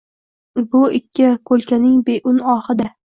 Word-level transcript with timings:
Bu 0.71 0.81
ikki 0.99 1.27
ko‘lkaning 1.51 2.01
beun 2.09 2.41
“oh”ida 2.55 2.89